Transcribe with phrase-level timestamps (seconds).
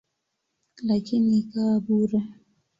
[0.83, 2.21] Lakini ikawa bure.